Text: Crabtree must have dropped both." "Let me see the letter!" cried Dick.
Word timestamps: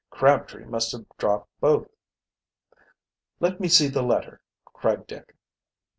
Crabtree 0.09 0.65
must 0.65 0.93
have 0.93 1.05
dropped 1.19 1.47
both." 1.61 1.87
"Let 3.39 3.59
me 3.59 3.67
see 3.67 3.87
the 3.87 4.01
letter!" 4.01 4.41
cried 4.65 5.05
Dick. 5.05 5.35